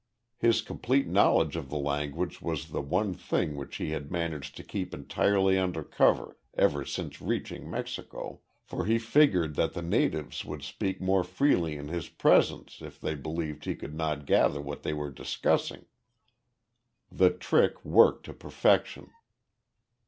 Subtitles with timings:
[0.39, 4.63] His complete knowledge of the language was the one thing which he had managed to
[4.63, 10.63] keep entirely under cover ever since reaching Mexico, for he figured that the natives would
[10.63, 14.93] speak more freely in his presence if they believed he could not gather what they
[14.95, 15.85] were discussing.
[17.11, 19.11] The trick worked to perfection.